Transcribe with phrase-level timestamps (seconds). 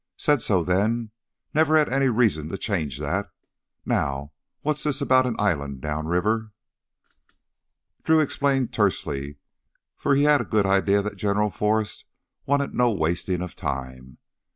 [0.17, 1.11] Said so then,
[1.53, 3.29] never had any reason to change that.
[3.85, 4.31] Now
[4.61, 6.53] what's this about an island downriver?"
[8.03, 9.37] Drew explained tersely,
[9.95, 12.05] for he had a good idea that General Forrest
[12.47, 14.17] wanted no wasting of time.